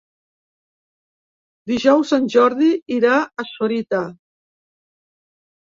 [1.71, 4.01] Dijous en Jordi irà a Sorita.